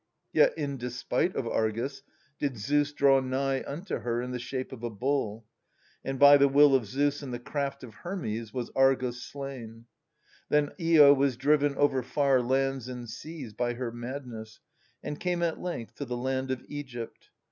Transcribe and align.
'Yet, 0.33 0.57
in 0.57 0.77
despite 0.77 1.35
of 1.35 1.45
Argus, 1.47 2.01
did 2.39 2.57
Zeus 2.57 2.91
draw 2.91 3.19
nigh 3.19 3.63
unto 3.67 3.99
her 3.99 4.19
in 4.19 4.31
the 4.31 4.39
shape 4.39 4.71
of 4.71 4.81
a 4.81 4.89
bull. 4.89 5.45
And 6.03 6.17
by 6.17 6.37
the 6.37 6.47
will 6.47 6.73
of 6.73 6.87
Zeus 6.87 7.21
and 7.21 7.31
the 7.31 7.37
craft 7.37 7.83
of 7.83 7.93
Hermes 7.93 8.51
was 8.51 8.71
Argus 8.75 9.21
slain. 9.21 9.85
Then 10.49 10.71
lo 10.79 11.13
was 11.13 11.37
driven 11.37 11.75
over 11.75 12.01
far 12.01 12.41
lands 12.41 12.87
and 12.87 13.07
seas 13.07 13.53
by 13.53 13.75
her 13.75 13.91
madness, 13.91 14.59
and 15.03 15.19
came 15.19 15.43
at 15.43 15.61
length 15.61 15.93
to 15.97 16.05
the 16.05 16.17
land 16.17 16.49
of 16.49 16.65
Egypt. 16.67 17.29